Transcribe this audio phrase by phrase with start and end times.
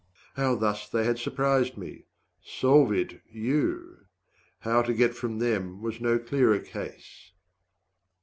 [0.35, 2.05] How thus they had surprised me
[2.43, 4.07] solve it, you!
[4.61, 7.33] How to get from them was no clearer case.